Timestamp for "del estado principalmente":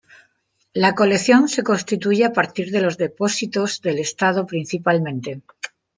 3.81-5.43